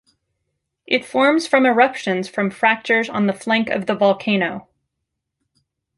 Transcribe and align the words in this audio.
It 0.87 1.05
forms 1.05 1.45
from 1.45 1.63
eruptions 1.67 2.27
from 2.27 2.49
fractures 2.49 3.07
on 3.07 3.27
the 3.27 3.33
flank 3.33 3.69
of 3.69 3.85
the 3.85 3.93
volcano. 3.93 4.67